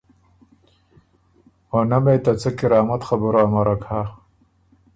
[1.71, 4.01] او نۀ مې ته څۀ کرامت خبُره امرک هۀ۔